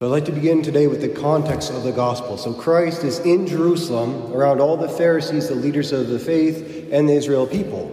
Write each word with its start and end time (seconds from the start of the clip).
I'd 0.00 0.06
like 0.06 0.24
to 0.24 0.32
begin 0.32 0.60
today 0.60 0.88
with 0.88 1.00
the 1.00 1.08
context 1.08 1.70
of 1.70 1.84
the 1.84 1.92
gospel. 1.92 2.36
So, 2.36 2.52
Christ 2.52 3.04
is 3.04 3.20
in 3.20 3.46
Jerusalem 3.46 4.32
around 4.32 4.60
all 4.60 4.76
the 4.76 4.88
Pharisees, 4.88 5.46
the 5.46 5.54
leaders 5.54 5.92
of 5.92 6.08
the 6.08 6.18
faith, 6.18 6.88
and 6.92 7.08
the 7.08 7.12
Israel 7.12 7.46
people. 7.46 7.88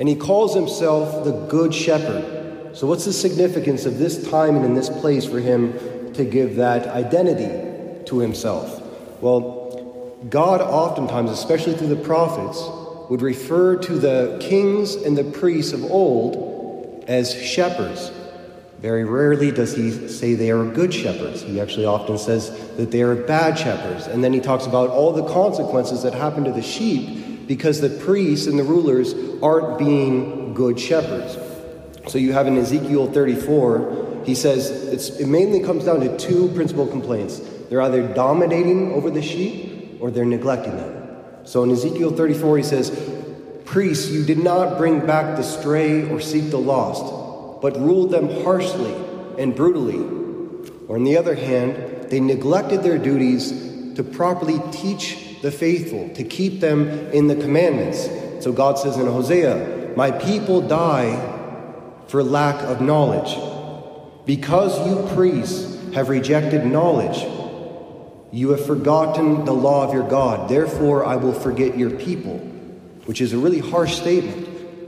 And 0.00 0.08
he 0.08 0.16
calls 0.16 0.56
himself 0.56 1.24
the 1.24 1.30
Good 1.46 1.72
Shepherd. 1.72 2.76
So, 2.76 2.88
what's 2.88 3.04
the 3.04 3.12
significance 3.12 3.86
of 3.86 3.96
this 3.96 4.28
time 4.28 4.56
and 4.56 4.64
in 4.64 4.74
this 4.74 4.90
place 4.90 5.24
for 5.24 5.38
him 5.38 6.12
to 6.14 6.24
give 6.24 6.56
that 6.56 6.88
identity 6.88 8.04
to 8.06 8.18
himself? 8.18 8.82
Well, 9.22 10.18
God 10.28 10.60
oftentimes, 10.60 11.30
especially 11.30 11.74
through 11.74 11.94
the 11.94 12.04
prophets, 12.04 12.60
would 13.08 13.22
refer 13.22 13.76
to 13.76 13.98
the 14.00 14.36
kings 14.42 14.96
and 14.96 15.16
the 15.16 15.22
priests 15.22 15.72
of 15.72 15.84
old 15.84 17.04
as 17.06 17.40
shepherds. 17.40 18.10
Very 18.80 19.04
rarely 19.04 19.50
does 19.50 19.74
he 19.74 20.08
say 20.08 20.34
they 20.34 20.50
are 20.50 20.64
good 20.64 20.92
shepherds. 20.92 21.42
He 21.42 21.60
actually 21.60 21.86
often 21.86 22.18
says 22.18 22.50
that 22.76 22.90
they 22.90 23.02
are 23.02 23.14
bad 23.14 23.58
shepherds. 23.58 24.06
And 24.06 24.22
then 24.22 24.32
he 24.32 24.40
talks 24.40 24.66
about 24.66 24.90
all 24.90 25.12
the 25.12 25.24
consequences 25.32 26.02
that 26.02 26.12
happen 26.12 26.44
to 26.44 26.52
the 26.52 26.62
sheep 26.62 27.46
because 27.48 27.80
the 27.80 27.88
priests 27.88 28.46
and 28.46 28.58
the 28.58 28.64
rulers 28.64 29.14
aren't 29.42 29.78
being 29.78 30.52
good 30.52 30.78
shepherds. 30.78 31.38
So 32.08 32.18
you 32.18 32.34
have 32.34 32.46
in 32.46 32.56
Ezekiel 32.58 33.10
34, 33.12 34.22
he 34.26 34.34
says 34.34 35.18
it 35.18 35.26
mainly 35.26 35.60
comes 35.60 35.84
down 35.84 36.00
to 36.00 36.16
two 36.18 36.48
principal 36.48 36.86
complaints. 36.86 37.40
They're 37.70 37.82
either 37.82 38.06
dominating 38.14 38.92
over 38.92 39.10
the 39.10 39.22
sheep 39.22 39.98
or 40.00 40.10
they're 40.10 40.24
neglecting 40.24 40.76
them. 40.76 41.16
So 41.44 41.62
in 41.62 41.70
Ezekiel 41.70 42.12
34, 42.12 42.58
he 42.58 42.62
says, 42.62 43.12
Priests, 43.64 44.10
you 44.10 44.24
did 44.24 44.38
not 44.38 44.76
bring 44.76 45.04
back 45.04 45.36
the 45.36 45.42
stray 45.42 46.08
or 46.10 46.20
seek 46.20 46.50
the 46.50 46.58
lost 46.58 47.25
but 47.60 47.78
ruled 47.78 48.10
them 48.10 48.42
harshly 48.42 48.94
and 49.38 49.54
brutally. 49.54 50.00
Or, 50.88 50.96
on 50.96 51.04
the 51.04 51.16
other 51.16 51.34
hand, 51.34 52.10
they 52.10 52.20
neglected 52.20 52.82
their 52.82 52.98
duties 52.98 53.50
to 53.94 54.04
properly 54.04 54.60
teach 54.72 55.40
the 55.42 55.50
faithful, 55.50 56.08
to 56.10 56.24
keep 56.24 56.60
them 56.60 56.88
in 57.12 57.26
the 57.26 57.36
commandments. 57.36 58.08
So 58.44 58.52
God 58.52 58.78
says 58.78 58.96
in 58.96 59.06
Hosea, 59.06 59.94
My 59.96 60.10
people 60.10 60.60
die 60.60 61.34
for 62.08 62.22
lack 62.22 62.62
of 62.62 62.80
knowledge. 62.80 63.36
Because 64.26 64.86
you 64.86 65.14
priests 65.14 65.76
have 65.94 66.08
rejected 66.08 66.66
knowledge, 66.66 67.24
you 68.32 68.50
have 68.50 68.66
forgotten 68.66 69.44
the 69.44 69.52
law 69.52 69.86
of 69.86 69.94
your 69.94 70.08
God. 70.08 70.48
Therefore, 70.48 71.06
I 71.06 71.16
will 71.16 71.32
forget 71.32 71.78
your 71.78 71.90
people, 71.90 72.38
which 73.06 73.20
is 73.20 73.32
a 73.32 73.38
really 73.38 73.60
harsh 73.60 73.96
statement 73.96 74.45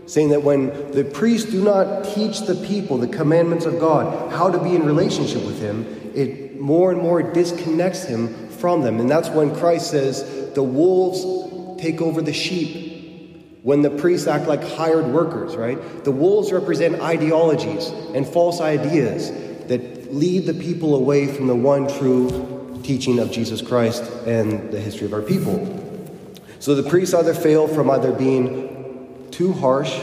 saying 0.09 0.31
that 0.31 0.42
when 0.42 0.91
the 0.92 1.05
priests 1.05 1.51
do 1.51 1.62
not 1.62 2.03
teach 2.03 2.41
the 2.41 2.55
people 2.67 2.97
the 2.97 3.06
commandments 3.06 3.67
of 3.67 3.78
God, 3.78 4.33
how 4.33 4.51
to 4.51 4.59
be 4.59 4.75
in 4.75 4.84
relationship 4.84 5.45
with 5.45 5.61
Him, 5.61 5.87
it 6.14 6.59
more 6.59 6.91
and 6.91 7.01
more 7.01 7.23
disconnects 7.23 8.05
Him 8.05 8.48
from 8.48 8.81
them. 8.83 9.01
And 9.01 9.11
that's 9.11 9.29
when 9.29 9.55
Christ 9.55 9.91
says, 9.91 10.53
the 10.55 10.62
wolves 10.62 11.81
take 11.81 12.01
over 12.01 12.23
the 12.23 12.33
sheep. 12.33 12.86
When 13.62 13.83
the 13.83 13.91
priests 13.91 14.27
act 14.27 14.47
like 14.47 14.64
hired 14.64 15.06
workers, 15.09 15.55
right? 15.56 15.79
The 16.05 16.11
wolves 16.11 16.53
represent 16.53 17.03
ideologies 17.03 17.89
and 18.14 18.27
false 18.27 18.61
ideas 18.62 19.31
that 19.67 20.14
lead 20.14 20.47
the 20.47 20.55
people 20.55 20.95
away 20.95 21.27
from 21.27 21.48
the 21.48 21.55
one 21.55 21.86
true 21.86 22.81
teaching 22.83 23.19
of 23.19 23.31
Jesus 23.31 23.61
Christ 23.61 24.03
and 24.27 24.73
the 24.73 24.81
history 24.81 25.06
of 25.06 25.12
our 25.12 25.20
people. 25.20 25.84
So 26.61 26.75
the 26.75 26.89
priests 26.89 27.14
either 27.14 27.34
fail 27.34 27.69
from 27.69 27.91
either 27.91 28.12
being 28.12 28.78
too 29.39 29.53
harsh 29.53 29.97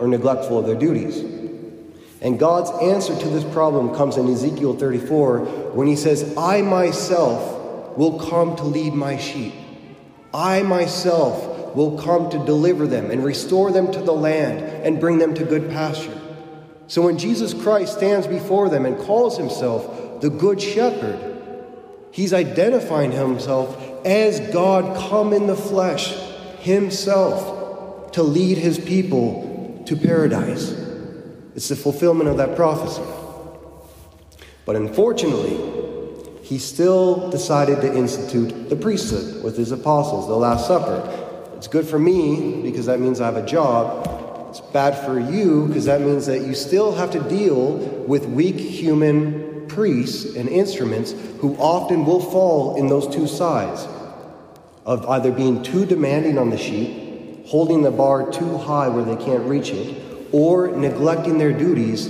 or 0.00 0.08
neglectful 0.08 0.58
of 0.58 0.66
their 0.66 0.74
duties. 0.74 1.18
And 2.20 2.36
God's 2.36 2.68
answer 2.82 3.16
to 3.16 3.28
this 3.28 3.44
problem 3.54 3.94
comes 3.94 4.16
in 4.16 4.26
Ezekiel 4.26 4.74
34 4.74 5.38
when 5.72 5.86
he 5.86 5.94
says, 5.94 6.34
I 6.36 6.62
myself 6.62 7.96
will 7.96 8.18
come 8.18 8.56
to 8.56 8.64
lead 8.64 8.92
my 8.92 9.18
sheep. 9.18 9.54
I 10.34 10.62
myself 10.62 11.76
will 11.76 11.96
come 11.96 12.28
to 12.30 12.44
deliver 12.44 12.88
them 12.88 13.12
and 13.12 13.24
restore 13.24 13.70
them 13.70 13.92
to 13.92 14.00
the 14.00 14.12
land 14.12 14.58
and 14.84 14.98
bring 14.98 15.18
them 15.18 15.34
to 15.34 15.44
good 15.44 15.70
pasture. 15.70 16.20
So 16.88 17.02
when 17.02 17.18
Jesus 17.18 17.54
Christ 17.54 17.98
stands 17.98 18.26
before 18.26 18.68
them 18.68 18.84
and 18.84 18.98
calls 18.98 19.38
himself 19.38 20.20
the 20.20 20.28
Good 20.28 20.60
Shepherd, 20.60 21.38
he's 22.10 22.34
identifying 22.34 23.12
himself 23.12 23.80
as 24.04 24.40
God 24.52 24.96
come 25.08 25.32
in 25.32 25.46
the 25.46 25.56
flesh, 25.56 26.14
himself 26.58 27.61
to 28.12 28.22
lead 28.22 28.58
his 28.58 28.78
people 28.78 29.82
to 29.86 29.96
paradise. 29.96 30.70
It's 31.54 31.68
the 31.68 31.76
fulfillment 31.76 32.28
of 32.28 32.36
that 32.38 32.56
prophecy. 32.56 33.02
But 34.64 34.76
unfortunately, 34.76 35.58
he 36.42 36.58
still 36.58 37.30
decided 37.30 37.80
to 37.80 37.94
institute 37.94 38.68
the 38.68 38.76
priesthood 38.76 39.42
with 39.42 39.56
his 39.56 39.72
apostles, 39.72 40.28
the 40.28 40.36
Last 40.36 40.66
Supper. 40.66 41.08
It's 41.56 41.68
good 41.68 41.86
for 41.86 41.98
me 41.98 42.62
because 42.62 42.86
that 42.86 43.00
means 43.00 43.20
I 43.20 43.26
have 43.26 43.36
a 43.36 43.46
job. 43.46 44.48
It's 44.50 44.60
bad 44.60 44.94
for 45.06 45.18
you 45.18 45.66
because 45.66 45.86
that 45.86 46.00
means 46.00 46.26
that 46.26 46.42
you 46.42 46.54
still 46.54 46.92
have 46.94 47.10
to 47.12 47.20
deal 47.20 47.76
with 48.06 48.26
weak 48.26 48.56
human 48.56 49.66
priests 49.68 50.36
and 50.36 50.48
instruments 50.48 51.12
who 51.40 51.56
often 51.56 52.04
will 52.04 52.20
fall 52.20 52.76
in 52.76 52.88
those 52.88 53.08
two 53.08 53.26
sides 53.26 53.86
of 54.84 55.08
either 55.08 55.32
being 55.32 55.62
too 55.62 55.86
demanding 55.86 56.36
on 56.36 56.50
the 56.50 56.58
sheep 56.58 57.01
holding 57.52 57.82
the 57.82 57.90
bar 57.90 58.32
too 58.32 58.56
high 58.56 58.88
where 58.88 59.04
they 59.04 59.22
can't 59.22 59.42
reach 59.44 59.68
it, 59.68 60.02
or 60.32 60.68
neglecting 60.68 61.36
their 61.36 61.52
duties 61.52 62.06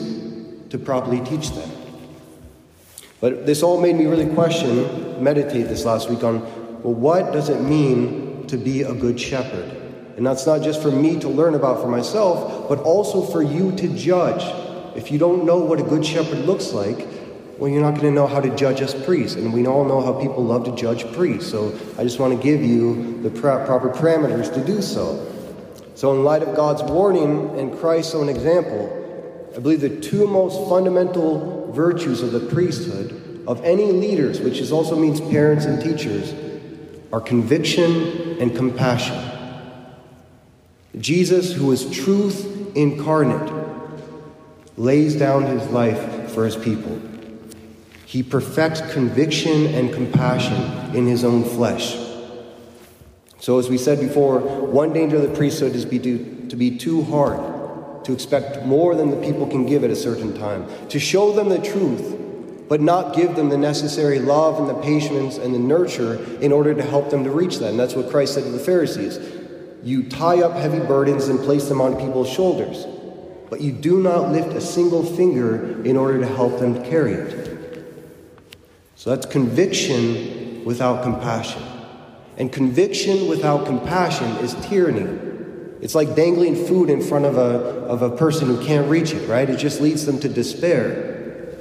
to 0.70 0.78
properly 0.78 1.19
teach 1.22 1.50
them. 1.50 1.69
But 3.20 3.44
this 3.44 3.60
all 3.60 3.80
made 3.80 3.97
me 3.97 4.06
really 4.06 4.32
question, 4.34 5.20
meditate 5.20 5.66
this 5.66 5.84
last 5.84 6.08
week 6.08 6.22
on 6.22 6.42
well, 6.84 6.94
what 6.94 7.32
does 7.32 7.48
it 7.48 7.60
mean 7.60 8.47
to 8.47 8.56
be 8.56 8.82
a 8.82 8.94
good 8.94 9.19
shepherd? 9.19 9.69
And 10.16 10.25
that's 10.25 10.47
not 10.47 10.62
just 10.62 10.80
for 10.80 10.92
me 10.92 11.19
to 11.19 11.28
learn 11.28 11.56
about 11.56 11.80
for 11.80 11.88
myself, 11.88 12.69
but 12.69 12.78
also 12.78 13.20
for 13.20 13.42
you 13.42 13.72
to 13.78 13.88
judge. 13.97 14.44
If 14.97 15.10
you 15.10 15.19
don't 15.19 15.44
know 15.44 15.59
what 15.59 15.80
a 15.80 15.82
good 15.82 16.06
shepherd 16.06 16.38
looks 16.38 16.72
like, 16.72 17.09
well, 17.59 17.69
you're 17.69 17.82
not 17.82 17.94
going 17.94 18.06
to 18.06 18.12
know 18.12 18.28
how 18.28 18.41
to 18.41 18.54
judge 18.54 18.80
us 18.80 18.94
priests. 19.04 19.36
And 19.36 19.53
we 19.53 19.66
all 19.66 19.84
know 19.84 20.00
how 20.00 20.12
people 20.12 20.44
love 20.44 20.64
to 20.66 20.74
judge 20.76 21.04
priests. 21.12 21.50
So 21.50 21.76
I 21.98 22.04
just 22.04 22.20
want 22.20 22.36
to 22.36 22.41
give 22.41 22.62
you 22.62 23.20
the 23.22 23.30
proper 23.30 23.91
parameters 23.91 24.54
to 24.54 24.64
do 24.64 24.80
so. 24.80 25.31
So, 25.94 26.14
in 26.14 26.25
light 26.25 26.42
of 26.42 26.56
God's 26.56 26.82
warning 26.82 27.58
and 27.58 27.78
Christ's 27.78 28.14
own 28.14 28.28
example, 28.28 28.98
I 29.54 29.58
believe 29.58 29.80
the 29.80 30.00
two 30.00 30.26
most 30.26 30.69
fundamental 30.69 31.70
virtues 31.72 32.22
of 32.22 32.32
the 32.32 32.41
priesthood 32.41 33.44
of 33.47 33.62
any 33.64 33.92
leaders, 33.92 34.41
which 34.41 34.58
is 34.58 34.72
also 34.72 34.97
means 34.97 35.20
parents 35.20 35.64
and 35.64 35.82
teachers, 35.82 36.34
are 37.12 37.20
conviction 37.20 38.38
and 38.41 38.56
compassion. 38.56 39.19
Jesus, 40.98 41.53
who 41.53 41.72
is 41.72 41.91
truth 41.91 42.76
incarnate, 42.76 43.53
lays 44.76 45.16
down 45.16 45.44
his 45.44 45.66
life 45.69 46.30
for 46.30 46.44
his 46.44 46.56
people. 46.56 47.00
He 48.06 48.22
perfects 48.22 48.80
conviction 48.92 49.66
and 49.66 49.92
compassion 49.92 50.94
in 50.94 51.06
his 51.06 51.24
own 51.24 51.44
flesh. 51.44 51.97
So, 53.42 53.58
as 53.58 53.69
we 53.69 53.76
said 53.76 53.98
before, 53.98 54.38
one 54.38 54.92
danger 54.92 55.16
of 55.16 55.22
the 55.22 55.36
priesthood 55.36 55.75
is 55.75 55.84
be 55.84 55.98
to, 55.98 56.47
to 56.48 56.54
be 56.54 56.78
too 56.78 57.03
hard, 57.03 58.04
to 58.04 58.12
expect 58.12 58.64
more 58.64 58.94
than 58.94 59.10
the 59.10 59.16
people 59.16 59.48
can 59.48 59.66
give 59.66 59.82
at 59.82 59.91
a 59.91 59.97
certain 59.97 60.32
time, 60.32 60.64
to 60.91 61.00
show 61.00 61.32
them 61.32 61.48
the 61.48 61.58
truth, 61.58 62.69
but 62.69 62.80
not 62.80 63.16
give 63.16 63.34
them 63.34 63.48
the 63.48 63.58
necessary 63.58 64.20
love 64.20 64.60
and 64.60 64.69
the 64.69 64.80
patience 64.80 65.38
and 65.38 65.53
the 65.53 65.58
nurture 65.58 66.22
in 66.41 66.53
order 66.53 66.72
to 66.72 66.84
help 66.84 67.10
them 67.10 67.25
to 67.25 67.32
reach 67.32 67.58
that. 67.58 67.70
And 67.70 67.80
that's 67.80 67.94
what 67.94 68.10
Christ 68.10 68.34
said 68.34 68.44
to 68.44 68.50
the 68.50 68.60
Pharisees. 68.60 69.19
You 69.82 70.09
tie 70.09 70.41
up 70.41 70.53
heavy 70.53 70.78
burdens 70.78 71.26
and 71.26 71.41
place 71.41 71.69
them 71.69 71.80
on 71.80 71.97
people's 71.97 72.30
shoulders, 72.30 72.86
but 73.50 73.60
you 73.60 73.72
do 73.72 74.00
not 74.00 74.30
lift 74.30 74.53
a 74.53 74.60
single 74.60 75.03
finger 75.04 75.82
in 75.82 75.97
order 75.97 76.20
to 76.20 76.26
help 76.26 76.60
them 76.60 76.84
carry 76.84 77.14
it. 77.14 77.84
So 78.94 79.10
that's 79.10 79.27
conviction 79.27 80.65
without 80.65 81.03
compassion. 81.03 81.72
And 82.36 82.52
conviction 82.52 83.28
without 83.28 83.66
compassion 83.66 84.28
is 84.38 84.54
tyranny. 84.66 85.30
It's 85.80 85.94
like 85.94 86.14
dangling 86.14 86.66
food 86.66 86.90
in 86.90 87.02
front 87.02 87.24
of 87.24 87.36
a, 87.36 87.58
of 87.86 88.02
a 88.02 88.16
person 88.16 88.46
who 88.46 88.64
can't 88.64 88.88
reach 88.88 89.12
it, 89.12 89.28
right? 89.28 89.48
It 89.48 89.58
just 89.58 89.80
leads 89.80 90.06
them 90.06 90.20
to 90.20 90.28
despair. 90.28 91.56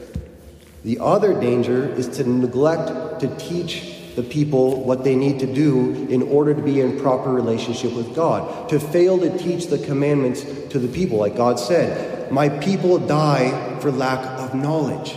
The 0.83 0.99
other 0.99 1.39
danger 1.39 1.89
is 1.89 2.07
to 2.17 2.23
neglect 2.23 3.19
to 3.21 3.35
teach 3.37 3.97
the 4.15 4.23
people 4.23 4.83
what 4.83 5.03
they 5.03 5.15
need 5.15 5.39
to 5.39 5.51
do 5.51 6.07
in 6.09 6.21
order 6.21 6.53
to 6.53 6.61
be 6.61 6.81
in 6.81 6.99
proper 6.99 7.31
relationship 7.31 7.93
with 7.93 8.13
God. 8.13 8.69
To 8.69 8.79
fail 8.79 9.17
to 9.19 9.37
teach 9.37 9.67
the 9.67 9.77
commandments 9.79 10.43
to 10.69 10.79
the 10.79 10.87
people, 10.87 11.17
like 11.17 11.35
God 11.35 11.59
said, 11.59 12.31
My 12.31 12.49
people 12.49 12.99
die 12.99 13.79
for 13.79 13.91
lack 13.91 14.19
of 14.39 14.53
knowledge. 14.53 15.15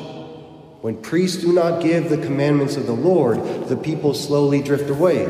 When 0.85 1.01
priests 1.01 1.41
do 1.41 1.51
not 1.51 1.83
give 1.83 2.11
the 2.11 2.19
commandments 2.19 2.77
of 2.77 2.85
the 2.85 2.93
Lord, 2.93 3.43
the 3.69 3.77
people 3.77 4.13
slowly 4.13 4.61
drift 4.61 4.91
away. 4.91 5.25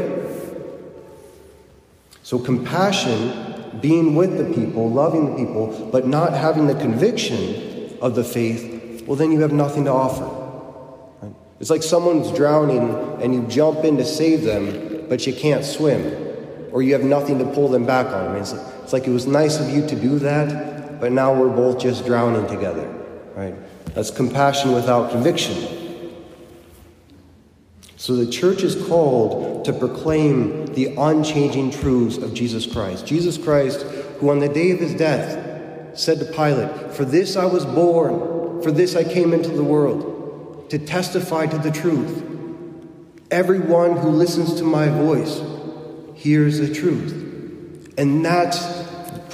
So, 2.24 2.40
compassion, 2.40 3.78
being 3.80 4.16
with 4.16 4.36
the 4.36 4.52
people, 4.52 4.90
loving 4.90 5.30
the 5.30 5.36
people, 5.36 5.90
but 5.92 6.08
not 6.08 6.32
having 6.32 6.66
the 6.66 6.74
conviction 6.74 7.96
of 8.00 8.16
the 8.16 8.24
faith, 8.24 9.06
well, 9.06 9.14
then 9.14 9.30
you 9.30 9.42
have 9.42 9.52
nothing 9.52 9.84
to 9.84 9.92
offer. 9.92 10.28
It's 11.60 11.70
like 11.70 11.84
someone's 11.84 12.36
drowning 12.36 13.22
and 13.22 13.32
you 13.32 13.46
jump 13.46 13.84
in 13.84 13.96
to 13.98 14.04
save 14.04 14.42
them, 14.42 15.06
but 15.08 15.24
you 15.24 15.32
can't 15.32 15.64
swim, 15.64 16.02
or 16.72 16.82
you 16.82 16.94
have 16.94 17.04
nothing 17.04 17.38
to 17.38 17.44
pull 17.44 17.68
them 17.68 17.86
back 17.86 18.06
on. 18.06 18.26
I 18.26 18.32
mean, 18.32 18.42
it's, 18.42 18.54
it's 18.82 18.92
like 18.92 19.06
it 19.06 19.12
was 19.12 19.28
nice 19.28 19.60
of 19.60 19.70
you 19.70 19.86
to 19.86 19.94
do 19.94 20.18
that, 20.18 20.98
but 20.98 21.12
now 21.12 21.32
we're 21.32 21.54
both 21.54 21.78
just 21.78 22.06
drowning 22.06 22.48
together, 22.48 22.92
right? 23.36 23.54
That's 23.86 24.10
compassion 24.10 24.72
without 24.72 25.10
conviction. 25.10 25.84
So 27.96 28.16
the 28.16 28.30
church 28.30 28.62
is 28.62 28.74
called 28.86 29.64
to 29.64 29.72
proclaim 29.72 30.66
the 30.66 30.94
unchanging 30.96 31.70
truths 31.70 32.18
of 32.18 32.34
Jesus 32.34 32.66
Christ. 32.66 33.06
Jesus 33.06 33.38
Christ, 33.38 33.80
who 34.18 34.30
on 34.30 34.40
the 34.40 34.48
day 34.48 34.72
of 34.72 34.78
his 34.78 34.94
death 34.94 35.98
said 35.98 36.18
to 36.18 36.26
Pilate, 36.26 36.92
For 36.92 37.04
this 37.04 37.36
I 37.36 37.46
was 37.46 37.64
born, 37.64 38.60
for 38.62 38.70
this 38.70 38.94
I 38.96 39.04
came 39.04 39.32
into 39.32 39.50
the 39.50 39.64
world, 39.64 40.68
to 40.70 40.78
testify 40.78 41.46
to 41.46 41.58
the 41.58 41.70
truth. 41.70 42.22
Everyone 43.30 43.96
who 43.96 44.10
listens 44.10 44.54
to 44.56 44.64
my 44.64 44.88
voice 44.88 45.40
hears 46.14 46.58
the 46.58 46.74
truth. 46.74 47.94
And 47.96 48.24
that's 48.24 48.83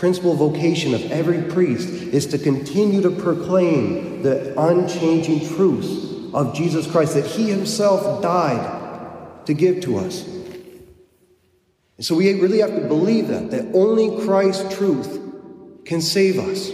principal 0.00 0.34
vocation 0.34 0.94
of 0.94 1.12
every 1.12 1.42
priest 1.42 1.86
is 1.86 2.24
to 2.24 2.38
continue 2.38 3.02
to 3.02 3.10
proclaim 3.10 4.22
the 4.22 4.58
unchanging 4.58 5.46
truths 5.54 6.32
of 6.32 6.54
Jesus 6.54 6.90
Christ 6.90 7.12
that 7.12 7.26
he 7.26 7.50
himself 7.50 8.22
died 8.22 9.44
to 9.44 9.52
give 9.52 9.82
to 9.82 9.98
us. 9.98 10.26
And 11.98 12.06
so 12.06 12.14
we 12.14 12.32
really 12.40 12.60
have 12.60 12.74
to 12.76 12.88
believe 12.88 13.28
that, 13.28 13.50
that 13.50 13.74
only 13.74 14.24
Christ's 14.24 14.74
truth 14.74 15.20
can 15.84 16.00
save 16.00 16.38
us. 16.38 16.70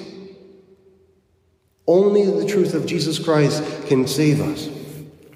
Only 1.84 2.30
the 2.30 2.46
truth 2.46 2.74
of 2.74 2.86
Jesus 2.86 3.18
Christ 3.18 3.60
can 3.88 4.06
save 4.06 4.40
us. 4.40 4.68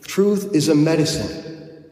Truth 0.02 0.54
is 0.54 0.68
a 0.68 0.76
medicine. 0.76 1.86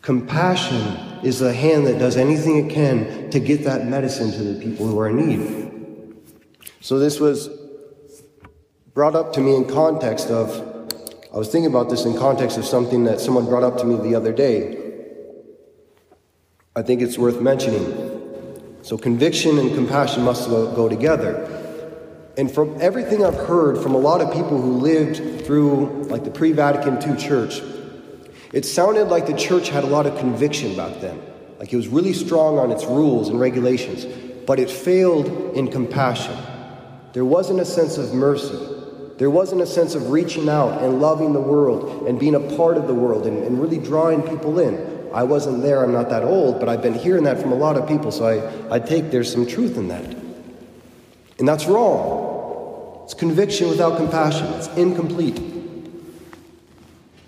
Compassion 0.00 1.11
is 1.22 1.38
the 1.38 1.52
hand 1.52 1.86
that 1.86 1.98
does 1.98 2.16
anything 2.16 2.66
it 2.66 2.72
can 2.72 3.30
to 3.30 3.40
get 3.40 3.64
that 3.64 3.86
medicine 3.86 4.32
to 4.32 4.42
the 4.42 4.60
people 4.60 4.86
who 4.86 4.98
are 4.98 5.08
in 5.08 5.16
need. 5.16 6.16
So 6.80 6.98
this 6.98 7.20
was 7.20 7.48
brought 8.94 9.14
up 9.14 9.32
to 9.34 9.40
me 9.40 9.54
in 9.54 9.68
context 9.68 10.28
of 10.28 10.68
I 11.32 11.38
was 11.38 11.48
thinking 11.48 11.70
about 11.70 11.88
this 11.88 12.04
in 12.04 12.14
context 12.14 12.58
of 12.58 12.66
something 12.66 13.04
that 13.04 13.18
someone 13.18 13.46
brought 13.46 13.62
up 13.62 13.78
to 13.78 13.86
me 13.86 13.96
the 13.96 14.14
other 14.14 14.34
day. 14.34 14.76
I 16.76 16.82
think 16.82 17.00
it's 17.00 17.16
worth 17.16 17.40
mentioning. 17.40 18.10
So, 18.82 18.98
conviction 18.98 19.58
and 19.58 19.74
compassion 19.74 20.24
must 20.24 20.48
go, 20.50 20.88
together. 20.90 21.48
And 22.36 22.50
from 22.50 22.76
everything 22.82 23.24
I've 23.24 23.36
heard 23.36 23.78
from 23.78 23.94
a 23.94 23.98
lot 23.98 24.20
of 24.20 24.32
people 24.32 24.60
who 24.60 24.72
lived 24.72 25.46
through, 25.46 26.02
like 26.04 26.24
the 26.24 26.30
pre 26.30 26.52
Vatican 26.52 26.96
II 26.96 27.16
church, 27.16 27.62
it 28.52 28.66
sounded 28.66 29.08
like 29.08 29.26
the 29.26 29.36
church 29.36 29.70
had 29.70 29.84
a 29.84 29.86
lot 29.86 30.06
of 30.06 30.18
conviction 30.18 30.76
back 30.76 31.00
then. 31.00 31.20
Like 31.58 31.72
it 31.72 31.76
was 31.76 31.88
really 31.88 32.12
strong 32.12 32.58
on 32.58 32.70
its 32.70 32.84
rules 32.84 33.28
and 33.28 33.40
regulations, 33.40 34.04
but 34.46 34.58
it 34.58 34.70
failed 34.70 35.56
in 35.56 35.70
compassion. 35.70 36.36
There 37.12 37.24
wasn't 37.24 37.60
a 37.60 37.64
sense 37.64 37.98
of 37.98 38.12
mercy. 38.12 38.58
There 39.18 39.30
wasn't 39.30 39.60
a 39.60 39.66
sense 39.66 39.94
of 39.94 40.10
reaching 40.10 40.48
out 40.48 40.82
and 40.82 41.00
loving 41.00 41.32
the 41.32 41.40
world 41.40 42.08
and 42.08 42.18
being 42.18 42.34
a 42.34 42.56
part 42.56 42.76
of 42.76 42.88
the 42.88 42.94
world 42.94 43.26
and, 43.26 43.42
and 43.44 43.60
really 43.60 43.78
drawing 43.78 44.22
people 44.22 44.58
in. 44.58 45.10
I 45.14 45.22
wasn't 45.22 45.62
there, 45.62 45.84
I'm 45.84 45.92
not 45.92 46.08
that 46.08 46.24
old, 46.24 46.58
but 46.58 46.68
I've 46.68 46.82
been 46.82 46.94
hearing 46.94 47.24
that 47.24 47.40
from 47.40 47.52
a 47.52 47.54
lot 47.54 47.76
of 47.76 47.86
people, 47.86 48.10
so 48.10 48.26
I, 48.26 48.74
I 48.74 48.78
take 48.78 49.10
there's 49.10 49.30
some 49.30 49.46
truth 49.46 49.76
in 49.76 49.88
that. 49.88 50.16
And 51.38 51.46
that's 51.46 51.66
wrong. 51.66 53.02
It's 53.04 53.14
conviction 53.14 53.68
without 53.68 53.98
compassion, 53.98 54.46
it's 54.54 54.68
incomplete. 54.68 55.51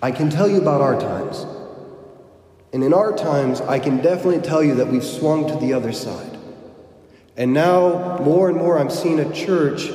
I 0.05 0.11
can 0.11 0.29
tell 0.29 0.47
you 0.47 0.61
about 0.61 0.81
our 0.81 0.99
times. 0.99 1.47
And 2.71 2.83
in 2.83 2.93
our 2.93 3.17
times, 3.17 3.59
I 3.61 3.79
can 3.79 4.03
definitely 4.03 4.39
tell 4.47 4.61
you 4.61 4.75
that 4.75 4.85
we've 4.85 5.03
swung 5.03 5.47
to 5.47 5.55
the 5.55 5.73
other 5.73 5.91
side. 5.91 6.37
And 7.35 7.55
now, 7.55 8.19
more 8.19 8.47
and 8.47 8.55
more, 8.55 8.77
I'm 8.77 8.91
seeing 8.91 9.19
a 9.19 9.33
church 9.33 9.87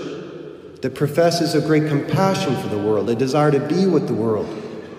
that 0.82 0.96
professes 0.96 1.54
a 1.54 1.60
great 1.60 1.86
compassion 1.86 2.56
for 2.56 2.66
the 2.66 2.76
world, 2.76 3.08
a 3.08 3.14
desire 3.14 3.52
to 3.52 3.60
be 3.60 3.86
with 3.86 4.08
the 4.08 4.14
world, 4.14 4.48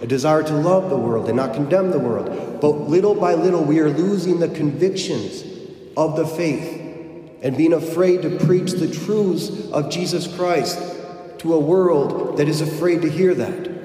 a 0.01 0.07
desire 0.07 0.43
to 0.43 0.53
love 0.53 0.89
the 0.89 0.95
world 0.95 1.27
and 1.27 1.35
not 1.35 1.55
condemn 1.55 1.91
the 1.91 1.99
world. 1.99 2.61
But 2.61 2.87
little 2.87 3.13
by 3.13 3.33
little, 3.33 3.65
we 3.65 3.79
are 3.79 3.89
losing 3.89 4.39
the 4.39 4.47
convictions 4.47 5.43
of 5.97 6.15
the 6.15 6.25
faith 6.25 6.79
and 7.41 7.57
being 7.57 7.73
afraid 7.73 8.21
to 8.21 8.39
preach 8.45 8.71
the 8.71 8.89
truths 8.89 9.49
of 9.71 9.91
Jesus 9.91 10.33
Christ 10.37 10.79
to 11.39 11.53
a 11.53 11.59
world 11.59 12.37
that 12.37 12.47
is 12.47 12.61
afraid 12.61 13.01
to 13.01 13.09
hear 13.09 13.35
that. 13.35 13.80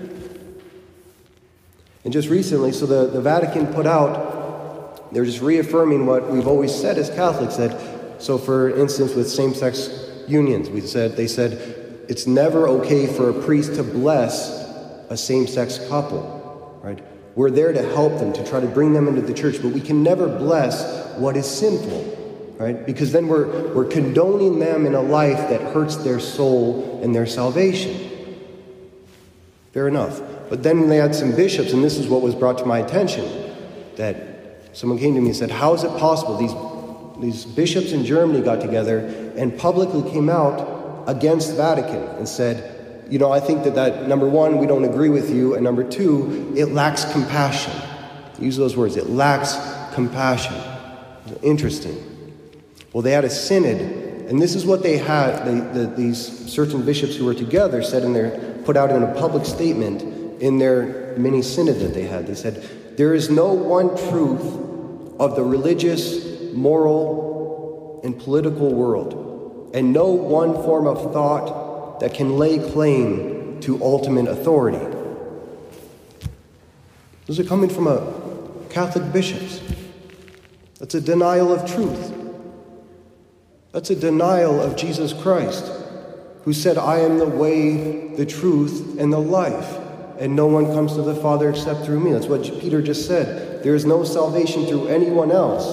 And 2.06 2.12
just 2.12 2.28
recently, 2.28 2.70
so 2.70 2.86
the, 2.86 3.08
the 3.08 3.20
Vatican 3.20 3.66
put 3.66 3.84
out, 3.84 5.12
they're 5.12 5.24
just 5.24 5.40
reaffirming 5.40 6.06
what 6.06 6.30
we've 6.30 6.46
always 6.46 6.72
said 6.72 6.98
as 6.98 7.10
Catholics 7.10 7.56
that, 7.56 8.22
so 8.22 8.38
for 8.38 8.70
instance, 8.70 9.14
with 9.14 9.28
same 9.28 9.52
sex 9.54 9.90
unions, 10.28 10.70
we 10.70 10.82
said, 10.82 11.16
they 11.16 11.26
said, 11.26 12.04
it's 12.08 12.28
never 12.28 12.68
okay 12.68 13.08
for 13.08 13.30
a 13.30 13.42
priest 13.42 13.74
to 13.74 13.82
bless 13.82 14.50
a 15.10 15.16
same 15.16 15.48
sex 15.48 15.80
couple, 15.88 16.78
right? 16.80 17.02
We're 17.34 17.50
there 17.50 17.72
to 17.72 17.82
help 17.82 18.20
them, 18.20 18.32
to 18.34 18.46
try 18.46 18.60
to 18.60 18.68
bring 18.68 18.92
them 18.92 19.08
into 19.08 19.22
the 19.22 19.34
church, 19.34 19.60
but 19.60 19.72
we 19.72 19.80
can 19.80 20.04
never 20.04 20.28
bless 20.28 21.16
what 21.16 21.36
is 21.36 21.50
sinful, 21.50 22.54
right? 22.56 22.86
Because 22.86 23.10
then 23.10 23.26
we're, 23.26 23.74
we're 23.74 23.84
condoning 23.84 24.60
them 24.60 24.86
in 24.86 24.94
a 24.94 25.02
life 25.02 25.48
that 25.48 25.60
hurts 25.74 25.96
their 25.96 26.20
soul 26.20 27.00
and 27.02 27.12
their 27.12 27.26
salvation. 27.26 28.12
Fair 29.72 29.88
enough. 29.88 30.22
But 30.48 30.62
then 30.62 30.88
they 30.88 30.96
had 30.96 31.14
some 31.14 31.34
bishops, 31.34 31.72
and 31.72 31.82
this 31.82 31.98
is 31.98 32.08
what 32.08 32.22
was 32.22 32.34
brought 32.34 32.58
to 32.58 32.64
my 32.64 32.78
attention 32.78 33.24
that 33.96 34.16
someone 34.72 34.98
came 34.98 35.14
to 35.14 35.20
me 35.20 35.28
and 35.28 35.36
said, 35.36 35.50
How 35.50 35.74
is 35.74 35.84
it 35.84 35.90
possible? 35.98 36.36
These, 36.36 36.54
these 37.20 37.44
bishops 37.44 37.92
in 37.92 38.04
Germany 38.04 38.42
got 38.42 38.60
together 38.60 38.98
and 39.36 39.58
publicly 39.58 40.08
came 40.10 40.28
out 40.28 41.04
against 41.06 41.54
Vatican 41.56 42.02
and 42.16 42.28
said, 42.28 42.76
you 43.08 43.18
know, 43.18 43.30
I 43.30 43.40
think 43.40 43.64
that, 43.64 43.74
that 43.76 44.08
number 44.08 44.28
one, 44.28 44.58
we 44.58 44.66
don't 44.66 44.84
agree 44.84 45.08
with 45.08 45.30
you, 45.30 45.54
and 45.54 45.62
number 45.62 45.84
two, 45.88 46.52
it 46.56 46.66
lacks 46.66 47.04
compassion. 47.12 47.72
Use 48.38 48.56
those 48.56 48.76
words, 48.76 48.96
it 48.96 49.08
lacks 49.08 49.56
compassion. 49.94 50.56
Interesting. 51.42 51.96
Well, 52.92 53.02
they 53.02 53.12
had 53.12 53.24
a 53.24 53.30
synod, 53.30 53.80
and 54.28 54.42
this 54.42 54.54
is 54.54 54.66
what 54.66 54.82
they 54.82 54.98
had. 54.98 55.44
They, 55.44 55.60
the, 55.78 55.86
these 55.86 56.52
certain 56.52 56.84
bishops 56.84 57.14
who 57.14 57.24
were 57.24 57.34
together 57.34 57.82
said 57.82 58.02
in 58.02 58.12
their, 58.12 58.60
put 58.64 58.76
out 58.76 58.90
in 58.90 59.02
a 59.02 59.14
public 59.14 59.44
statement 59.44 60.02
in 60.40 60.58
their 60.58 61.14
mini 61.16 61.42
synod 61.42 61.80
that 61.80 61.94
they 61.94 62.04
had. 62.04 62.26
They 62.26 62.34
said, 62.34 62.96
There 62.96 63.14
is 63.14 63.30
no 63.30 63.52
one 63.52 63.96
truth 64.10 65.20
of 65.20 65.36
the 65.36 65.42
religious, 65.42 66.52
moral, 66.52 68.00
and 68.04 68.18
political 68.18 68.72
world 68.72 69.26
and 69.76 69.92
no 69.92 70.06
one 70.08 70.54
form 70.54 70.86
of 70.86 71.12
thought 71.12 72.00
that 72.00 72.14
can 72.14 72.38
lay 72.38 72.58
claim 72.58 73.60
to 73.60 73.82
ultimate 73.82 74.26
authority. 74.26 74.84
Those 77.26 77.38
are 77.38 77.44
coming 77.44 77.68
from 77.68 77.86
a 77.86 78.14
Catholic 78.70 79.12
bishops. 79.12 79.60
That's 80.78 80.94
a 80.94 81.00
denial 81.00 81.52
of 81.52 81.70
truth. 81.70 82.10
That's 83.72 83.90
a 83.90 83.96
denial 83.96 84.62
of 84.62 84.76
Jesus 84.76 85.12
Christ, 85.12 85.70
who 86.44 86.54
said, 86.54 86.78
I 86.78 87.00
am 87.00 87.18
the 87.18 87.28
way, 87.28 88.14
the 88.14 88.24
truth, 88.24 88.98
and 88.98 89.12
the 89.12 89.20
life, 89.20 89.78
and 90.18 90.34
no 90.34 90.46
one 90.46 90.66
comes 90.66 90.94
to 90.94 91.02
the 91.02 91.14
Father 91.14 91.50
except 91.50 91.84
through 91.84 92.00
me. 92.00 92.12
That's 92.12 92.26
what 92.26 92.42
Peter 92.60 92.80
just 92.82 93.06
said. 93.06 93.62
There 93.62 93.74
is 93.74 93.84
no 93.84 94.04
salvation 94.04 94.66
through 94.66 94.88
anyone 94.88 95.30
else, 95.30 95.66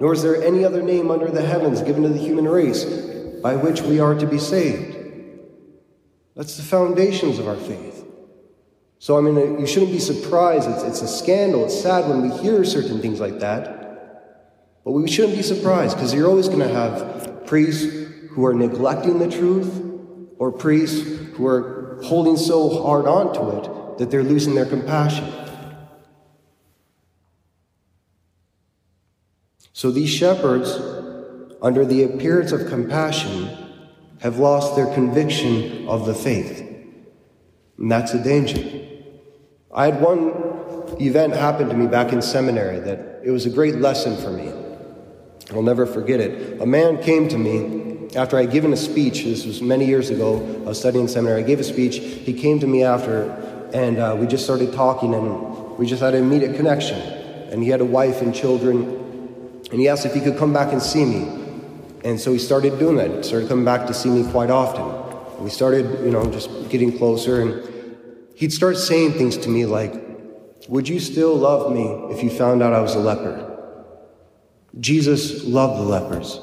nor 0.00 0.12
is 0.12 0.22
there 0.22 0.42
any 0.42 0.64
other 0.64 0.82
name 0.82 1.10
under 1.10 1.30
the 1.30 1.42
heavens 1.42 1.82
given 1.82 2.02
to 2.02 2.08
the 2.08 2.18
human 2.18 2.48
race 2.48 2.84
by 3.42 3.56
which 3.56 3.80
we 3.82 4.00
are 4.00 4.14
to 4.14 4.26
be 4.26 4.38
saved. 4.38 4.96
That's 6.36 6.56
the 6.56 6.62
foundations 6.62 7.38
of 7.38 7.48
our 7.48 7.56
faith. 7.56 8.04
So, 8.98 9.16
I 9.16 9.22
mean, 9.22 9.36
uh, 9.36 9.58
you 9.58 9.66
shouldn't 9.66 9.92
be 9.92 9.98
surprised. 9.98 10.68
It's, 10.68 10.82
it's 10.82 11.02
a 11.02 11.08
scandal. 11.08 11.64
It's 11.64 11.80
sad 11.80 12.08
when 12.08 12.28
we 12.28 12.36
hear 12.38 12.64
certain 12.64 13.00
things 13.00 13.18
like 13.18 13.40
that. 13.40 13.80
But 14.84 14.92
we 14.92 15.08
shouldn't 15.10 15.36
be 15.36 15.42
surprised 15.42 15.96
because 15.96 16.12
you're 16.12 16.28
always 16.28 16.48
going 16.48 16.60
to 16.60 16.68
have 16.68 17.46
priests 17.46 17.84
who 18.30 18.44
are 18.44 18.54
neglecting 18.54 19.18
the 19.18 19.28
truth 19.28 19.82
or 20.38 20.52
priests 20.52 21.00
who 21.34 21.46
are 21.46 21.79
holding 22.04 22.36
so 22.36 22.82
hard 22.82 23.06
onto 23.06 23.50
it 23.50 23.98
that 23.98 24.10
they're 24.10 24.22
losing 24.22 24.54
their 24.54 24.66
compassion. 24.66 25.30
So 29.72 29.90
these 29.90 30.10
shepherds 30.10 30.78
under 31.62 31.84
the 31.84 32.04
appearance 32.04 32.52
of 32.52 32.68
compassion, 32.68 33.50
have 34.20 34.38
lost 34.38 34.76
their 34.76 34.92
conviction 34.94 35.88
of 35.88 36.06
the 36.06 36.14
faith. 36.14 36.60
And 37.78 37.90
that's 37.90 38.12
a 38.12 38.22
danger. 38.22 38.86
I 39.72 39.86
had 39.86 40.00
one 40.00 40.28
event 41.00 41.34
happen 41.34 41.68
to 41.68 41.74
me 41.74 41.86
back 41.86 42.12
in 42.12 42.20
seminary 42.20 42.80
that 42.80 43.22
it 43.24 43.30
was 43.30 43.46
a 43.46 43.50
great 43.50 43.76
lesson 43.76 44.16
for 44.16 44.30
me. 44.30 44.52
I'll 45.52 45.62
never 45.62 45.86
forget 45.86 46.20
it. 46.20 46.60
A 46.60 46.66
man 46.66 47.02
came 47.02 47.28
to 47.28 47.38
me 47.38 47.89
after 48.16 48.36
I 48.36 48.42
had 48.42 48.52
given 48.52 48.72
a 48.72 48.76
speech. 48.76 49.24
This 49.24 49.46
was 49.46 49.62
many 49.62 49.86
years 49.86 50.10
ago. 50.10 50.36
I 50.64 50.68
was 50.68 50.78
studying 50.78 51.08
seminary. 51.08 51.42
I 51.42 51.46
gave 51.46 51.60
a 51.60 51.64
speech. 51.64 51.96
He 51.98 52.32
came 52.32 52.60
to 52.60 52.66
me 52.66 52.82
after 52.82 53.30
and 53.72 53.98
uh, 53.98 54.16
we 54.18 54.26
just 54.26 54.44
started 54.44 54.72
talking, 54.72 55.14
and 55.14 55.78
we 55.78 55.86
just 55.86 56.02
had 56.02 56.14
an 56.14 56.24
immediate 56.24 56.56
connection. 56.56 56.98
And 56.98 57.62
he 57.62 57.68
had 57.68 57.80
a 57.80 57.84
wife 57.84 58.20
and 58.20 58.34
children, 58.34 58.82
and 59.70 59.80
he 59.80 59.88
asked 59.88 60.06
if 60.06 60.14
he 60.14 60.20
could 60.20 60.36
come 60.36 60.52
back 60.52 60.72
and 60.72 60.82
see 60.82 61.04
me. 61.04 61.38
And 62.04 62.18
so 62.18 62.32
he 62.32 62.38
started 62.38 62.78
doing 62.78 62.96
that. 62.96 63.10
He 63.10 63.22
started 63.22 63.48
coming 63.48 63.64
back 63.64 63.86
to 63.86 63.94
see 63.94 64.08
me 64.08 64.28
quite 64.30 64.50
often. 64.50 64.82
And 65.34 65.44
we 65.44 65.50
started, 65.50 66.04
you 66.04 66.10
know, 66.10 66.30
just 66.30 66.68
getting 66.70 66.96
closer, 66.96 67.40
and 67.40 68.04
he'd 68.34 68.52
start 68.52 68.76
saying 68.76 69.12
things 69.12 69.36
to 69.38 69.48
me 69.48 69.66
like, 69.66 69.94
Would 70.68 70.88
you 70.88 71.00
still 71.00 71.36
love 71.36 71.72
me 71.72 71.84
if 72.14 72.22
you 72.22 72.30
found 72.30 72.62
out 72.62 72.72
I 72.72 72.80
was 72.80 72.94
a 72.94 73.00
leper? 73.00 73.46
Jesus 74.78 75.44
loved 75.44 75.80
the 75.80 75.84
lepers. 75.84 76.40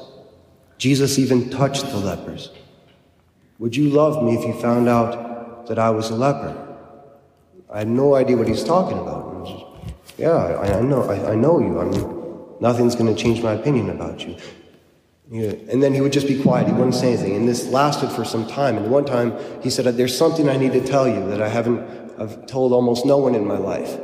Jesus 0.78 1.18
even 1.18 1.50
touched 1.50 1.86
the 1.90 1.98
lepers. 1.98 2.50
Would 3.58 3.74
you 3.74 3.90
love 3.90 4.22
me 4.22 4.36
if 4.36 4.46
you 4.46 4.54
found 4.60 4.88
out 4.88 5.66
that 5.66 5.78
I 5.78 5.90
was 5.90 6.10
a 6.10 6.14
leper? 6.14 6.64
I 7.70 7.78
had 7.78 7.88
no 7.88 8.14
idea 8.14 8.36
what 8.36 8.48
he's 8.48 8.64
talking 8.64 8.98
about. 8.98 9.46
Just, 9.46 10.18
yeah, 10.18 10.30
I, 10.30 10.78
I 10.78 10.80
know, 10.80 11.02
I, 11.02 11.32
I, 11.32 11.34
know 11.34 11.58
you. 11.58 11.80
I 11.80 11.84
mean, 11.84 12.44
nothing's 12.60 12.94
going 12.94 13.14
to 13.14 13.20
change 13.20 13.42
my 13.42 13.52
opinion 13.52 13.90
about 13.90 14.24
you. 14.24 14.36
Yeah. 15.30 15.52
And 15.70 15.82
then 15.82 15.92
he 15.92 16.00
would 16.00 16.12
just 16.12 16.26
be 16.26 16.40
quiet. 16.40 16.68
He 16.68 16.72
wouldn't 16.72 16.94
say 16.94 17.12
anything. 17.12 17.36
And 17.36 17.46
this 17.46 17.66
lasted 17.66 18.10
for 18.10 18.24
some 18.24 18.46
time. 18.46 18.78
And 18.78 18.90
one 18.90 19.04
time 19.04 19.36
he 19.62 19.68
said, 19.68 19.84
There's 19.96 20.16
something 20.16 20.48
I 20.48 20.56
need 20.56 20.72
to 20.72 20.80
tell 20.80 21.06
you 21.06 21.28
that 21.28 21.42
I 21.42 21.48
haven't, 21.48 21.80
I've 22.18 22.46
told 22.46 22.72
almost 22.72 23.04
no 23.04 23.18
one 23.18 23.34
in 23.34 23.46
my 23.46 23.58
life, 23.58 23.98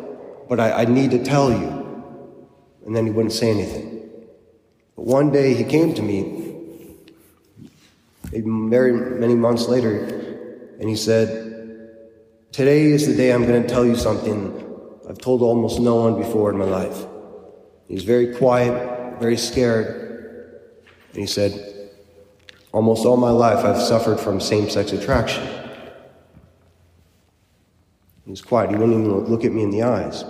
but 0.49 0.61
I, 0.61 0.83
I 0.83 0.85
need 0.85 1.13
to 1.13 1.25
tell 1.25 1.51
you. 1.51 1.83
And 2.85 2.95
then 2.95 3.07
he 3.07 3.13
wouldn't 3.13 3.33
say 3.33 3.51
anything. 3.51 4.11
But 4.97 5.07
one 5.07 5.31
day 5.31 5.55
he 5.55 5.65
came 5.65 5.95
to 5.95 6.03
me, 6.03 6.54
very 8.33 8.93
many 8.93 9.35
months 9.35 9.69
later, 9.69 10.05
and 10.81 10.89
he 10.89 10.97
said, 10.97 11.45
Today 12.53 12.85
is 12.85 13.07
the 13.07 13.17
day 13.17 13.33
I'm 13.33 13.47
going 13.47 13.63
to 13.63 13.69
tell 13.69 13.85
you 13.85 13.97
something 13.97 14.65
I've 15.09 15.19
told 15.19 15.43
almost 15.43 15.81
no 15.81 15.97
one 15.97 16.17
before 16.17 16.51
in 16.51 16.57
my 16.57 16.65
life. 16.65 17.05
He's 17.89 18.05
very 18.05 18.35
quiet, 18.35 19.21
very 19.21 19.37
scared. 19.37 20.61
And 21.13 21.21
he 21.21 21.27
said, 21.27 21.91
Almost 22.73 23.05
all 23.07 23.17
my 23.17 23.31
life 23.31 23.65
I've 23.65 23.81
suffered 23.81 24.19
from 24.19 24.41
same 24.41 24.69
sex 24.69 24.93
attraction. 24.93 25.47
He 28.25 28.31
was 28.31 28.41
quiet. 28.41 28.71
He 28.71 28.77
wouldn't 28.77 28.99
even 28.99 29.13
look 29.27 29.45
at 29.45 29.53
me 29.53 29.63
in 29.63 29.71
the 29.71 29.83
eyes. 29.83 30.25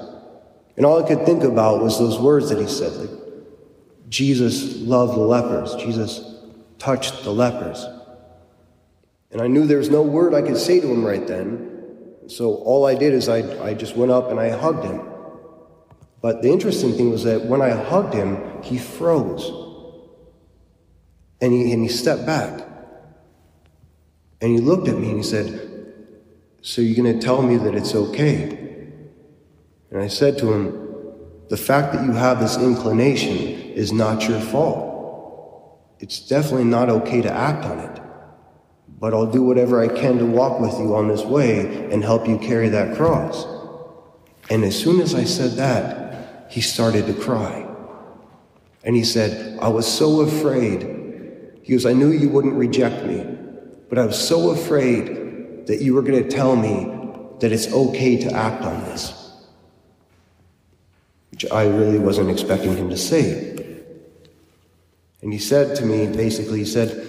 And 0.77 0.85
all 0.85 1.03
I 1.03 1.07
could 1.07 1.25
think 1.25 1.45
about 1.45 1.81
was 1.83 1.99
those 1.99 2.19
words 2.19 2.51
that 2.51 2.61
he 2.61 2.67
said. 2.67 2.93
Like, 2.93 3.11
Jesus 4.09 4.77
loved 4.77 5.15
the 5.15 5.21
lepers. 5.21 5.75
Jesus 5.77 6.34
touched 6.85 7.25
the 7.25 7.33
lepers. 7.33 7.87
And 9.31 9.41
I 9.41 9.47
knew 9.47 9.67
there 9.67 9.79
was 9.79 9.89
no 9.89 10.03
word 10.03 10.35
I 10.35 10.43
could 10.43 10.59
say 10.59 10.81
to 10.81 10.87
him 10.87 11.03
right 11.03 11.27
then. 11.27 11.71
So 12.27 12.57
all 12.57 12.85
I 12.85 12.95
did 12.95 13.15
is 13.15 13.27
I, 13.27 13.39
I 13.65 13.73
just 13.73 13.97
went 13.97 14.13
up 14.13 14.31
and 14.31 14.39
I 14.39 14.51
hugged 14.51 14.85
him. 14.85 15.01
But 16.21 16.43
the 16.43 16.51
interesting 16.51 16.93
thing 16.93 17.11
was 17.11 17.25
that 17.25 17.47
when 17.47 17.63
I 17.63 17.71
hugged 17.71 18.13
him, 18.13 18.63
he 18.63 18.77
froze. 18.77 19.51
And 21.41 21.55
he, 21.55 21.73
and 21.73 21.83
he 21.83 21.89
stepped 21.89 22.27
back. 22.27 22.67
And 24.43 24.53
he 24.53 24.59
looked 24.59 24.87
at 24.87 24.99
me 24.99 25.09
and 25.09 25.17
he 25.17 25.23
said, 25.23 25.47
So 26.61 26.83
you're 26.83 27.03
going 27.03 27.19
to 27.19 27.27
tell 27.27 27.41
me 27.41 27.57
that 27.57 27.75
it's 27.75 27.95
okay? 27.95 28.91
And 29.91 30.03
I 30.03 30.09
said 30.09 30.37
to 30.39 30.53
him, 30.53 30.65
The 31.49 31.57
fact 31.57 31.95
that 31.95 32.05
you 32.05 32.13
have 32.13 32.41
this 32.41 32.59
inclination 32.59 33.39
is 33.73 33.91
not 33.91 34.29
your 34.29 34.41
fault. 34.41 34.84
It's 36.05 36.21
definitely 36.21 36.65
not 36.65 36.91
okay 36.91 37.23
to 37.23 37.33
act 37.33 37.65
on 37.65 37.79
it 37.79 38.05
but 39.05 39.13
I'll 39.13 39.31
do 39.31 39.43
whatever 39.43 39.83
I 39.83 39.89
can 39.89 40.17
to 40.17 40.25
walk 40.25 40.61
with 40.61 40.79
you 40.79 40.95
on 40.97 41.09
this 41.09 41.23
way 41.25 41.91
and 41.93 42.03
help 42.03 42.27
you 42.27 42.39
carry 42.39 42.71
that 42.71 42.97
cross. 42.97 43.45
And 44.49 44.65
as 44.65 44.79
soon 44.79 45.03
as 45.03 45.15
I 45.15 45.25
said 45.25 45.53
that, 45.59 46.47
he 46.51 46.63
started 46.63 47.07
to 47.09 47.13
cry. 47.13 47.69
And 48.83 48.97
he 48.97 49.05
said, 49.05 49.59
I 49.61 49.69
was 49.69 49.87
so 49.87 50.21
afraid. 50.21 51.61
He 51.63 51.75
goes, 51.75 51.85
I 51.85 51.93
knew 51.93 52.13
you 52.13 52.31
wouldn't 52.31 52.55
reject 52.55 53.05
me, 53.05 53.27
but 53.91 53.99
I 53.99 54.07
was 54.07 54.19
so 54.19 54.53
afraid 54.53 55.67
that 55.67 55.83
you 55.83 55.93
were 55.93 56.03
going 56.03 56.23
to 56.23 56.31
tell 56.31 56.57
me 56.57 56.91
that 57.41 57.53
it's 57.53 57.71
okay 57.73 58.17
to 58.19 58.33
act 58.33 58.63
on 58.65 58.85
this. 58.85 59.37
Which 61.31 61.51
I 61.51 61.67
really 61.67 61.99
wasn't 61.99 62.31
expecting 62.31 62.75
him 62.75 62.89
to 62.89 62.97
say. 62.97 63.54
And 65.25 65.33
he 65.33 65.39
said 65.39 65.75
to 65.79 65.87
me, 65.87 66.07
basically, 66.07 66.59
he 66.59 66.67
said, 66.67 67.01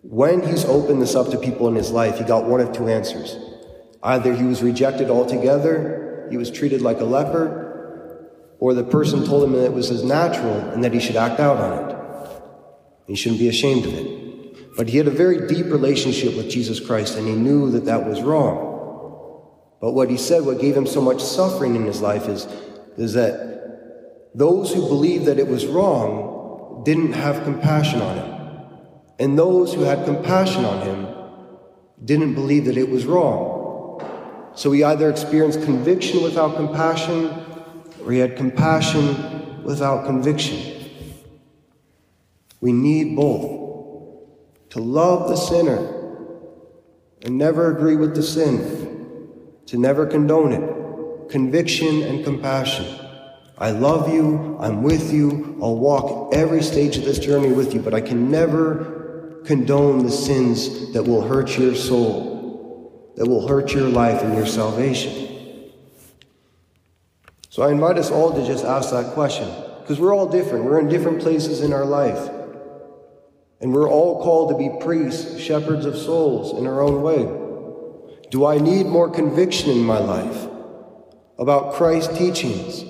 when 0.00 0.40
he's 0.42 0.64
opened 0.64 1.02
this 1.02 1.14
up 1.14 1.30
to 1.32 1.38
people 1.38 1.68
in 1.68 1.74
his 1.74 1.90
life, 1.90 2.16
he 2.16 2.24
got 2.24 2.46
one 2.46 2.60
of 2.60 2.72
two 2.72 2.88
answers. 2.88 3.36
Either 4.02 4.34
he 4.34 4.44
was 4.44 4.62
rejected 4.62 5.10
altogether, 5.10 6.26
he 6.30 6.38
was 6.38 6.50
treated 6.50 6.80
like 6.80 6.98
a 6.98 7.04
leper, 7.04 8.30
or 8.58 8.72
the 8.72 8.84
person 8.84 9.26
told 9.26 9.44
him 9.44 9.52
that 9.52 9.66
it 9.66 9.72
was 9.74 9.88
his 9.88 10.02
natural 10.02 10.56
and 10.70 10.82
that 10.82 10.94
he 10.94 10.98
should 10.98 11.16
act 11.16 11.40
out 11.40 11.58
on 11.58 11.90
it. 11.90 12.42
He 13.06 13.16
shouldn't 13.16 13.38
be 13.38 13.50
ashamed 13.50 13.84
of 13.84 13.92
it. 13.92 14.74
But 14.78 14.88
he 14.88 14.96
had 14.96 15.06
a 15.06 15.10
very 15.10 15.46
deep 15.46 15.66
relationship 15.66 16.34
with 16.36 16.48
Jesus 16.48 16.80
Christ 16.80 17.18
and 17.18 17.28
he 17.28 17.34
knew 17.34 17.70
that 17.72 17.84
that 17.84 18.06
was 18.06 18.22
wrong. 18.22 19.50
But 19.82 19.92
what 19.92 20.08
he 20.08 20.16
said, 20.16 20.46
what 20.46 20.58
gave 20.58 20.74
him 20.74 20.86
so 20.86 21.02
much 21.02 21.22
suffering 21.22 21.76
in 21.76 21.84
his 21.84 22.00
life 22.00 22.28
is, 22.28 22.46
is 22.96 23.12
that 23.12 24.32
those 24.34 24.72
who 24.72 24.88
believed 24.88 25.26
that 25.26 25.38
it 25.38 25.48
was 25.48 25.66
wrong 25.66 26.38
didn't 26.84 27.12
have 27.12 27.44
compassion 27.44 28.00
on 28.00 28.16
him. 28.16 28.40
And 29.18 29.38
those 29.38 29.74
who 29.74 29.82
had 29.82 30.04
compassion 30.04 30.64
on 30.64 30.80
him 30.80 31.06
didn't 32.04 32.34
believe 32.34 32.64
that 32.64 32.76
it 32.76 32.88
was 32.88 33.04
wrong. 33.04 34.02
So 34.54 34.72
he 34.72 34.82
either 34.82 35.10
experienced 35.10 35.62
conviction 35.62 36.22
without 36.22 36.56
compassion, 36.56 37.30
or 38.04 38.12
he 38.12 38.18
had 38.18 38.36
compassion 38.36 39.62
without 39.62 40.06
conviction. 40.06 40.90
We 42.60 42.72
need 42.72 43.16
both. 43.16 43.58
To 44.70 44.78
love 44.78 45.28
the 45.28 45.36
sinner 45.36 45.78
and 47.22 47.36
never 47.36 47.74
agree 47.74 47.96
with 47.96 48.14
the 48.14 48.22
sin, 48.22 49.28
to 49.66 49.76
never 49.76 50.06
condone 50.06 50.52
it, 50.52 51.28
conviction 51.30 52.02
and 52.02 52.24
compassion. 52.24 52.86
I 53.60 53.72
love 53.72 54.12
you, 54.12 54.56
I'm 54.58 54.82
with 54.82 55.12
you, 55.12 55.58
I'll 55.62 55.76
walk 55.76 56.34
every 56.34 56.62
stage 56.62 56.96
of 56.96 57.04
this 57.04 57.18
journey 57.18 57.52
with 57.52 57.74
you, 57.74 57.80
but 57.80 57.92
I 57.92 58.00
can 58.00 58.30
never 58.30 59.42
condone 59.44 60.02
the 60.02 60.10
sins 60.10 60.94
that 60.94 61.02
will 61.02 61.20
hurt 61.20 61.58
your 61.58 61.74
soul, 61.74 63.12
that 63.16 63.26
will 63.26 63.46
hurt 63.46 63.74
your 63.74 63.88
life 63.88 64.22
and 64.22 64.34
your 64.34 64.46
salvation. 64.46 65.28
So 67.50 67.62
I 67.62 67.70
invite 67.70 67.98
us 67.98 68.10
all 68.10 68.32
to 68.32 68.46
just 68.46 68.64
ask 68.64 68.92
that 68.92 69.12
question, 69.12 69.46
because 69.82 70.00
we're 70.00 70.14
all 70.14 70.26
different. 70.26 70.64
We're 70.64 70.80
in 70.80 70.88
different 70.88 71.20
places 71.20 71.60
in 71.60 71.74
our 71.74 71.84
life. 71.84 72.30
And 73.60 73.74
we're 73.74 73.90
all 73.90 74.22
called 74.22 74.48
to 74.50 74.56
be 74.56 74.70
priests, 74.82 75.38
shepherds 75.38 75.84
of 75.84 75.98
souls 75.98 76.58
in 76.58 76.66
our 76.66 76.80
own 76.80 77.02
way. 77.02 77.28
Do 78.30 78.46
I 78.46 78.56
need 78.56 78.86
more 78.86 79.10
conviction 79.10 79.68
in 79.68 79.84
my 79.84 79.98
life 79.98 80.48
about 81.38 81.74
Christ's 81.74 82.16
teachings? 82.16 82.84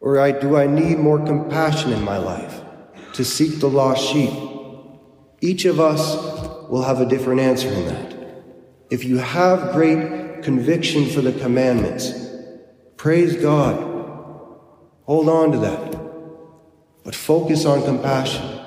Or 0.00 0.32
do 0.32 0.56
I 0.56 0.66
need 0.66 0.98
more 0.98 1.24
compassion 1.24 1.92
in 1.92 2.02
my 2.02 2.18
life 2.18 2.60
to 3.14 3.24
seek 3.24 3.58
the 3.60 3.68
lost 3.68 4.06
sheep? 4.06 4.30
Each 5.40 5.64
of 5.64 5.80
us 5.80 6.68
will 6.68 6.82
have 6.82 7.00
a 7.00 7.06
different 7.06 7.40
answer 7.40 7.68
in 7.68 7.86
that. 7.86 8.16
If 8.90 9.04
you 9.04 9.18
have 9.18 9.72
great 9.72 10.42
conviction 10.42 11.06
for 11.06 11.20
the 11.20 11.32
commandments, 11.32 12.12
praise 12.96 13.36
God. 13.36 13.76
Hold 15.04 15.28
on 15.28 15.52
to 15.52 15.58
that. 15.58 15.92
But 17.04 17.14
focus 17.14 17.64
on 17.64 17.82
compassion. 17.82 18.60